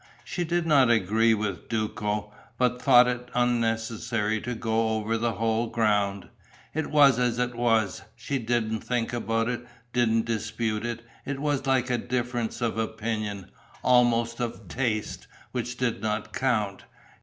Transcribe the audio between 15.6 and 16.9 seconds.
did not count.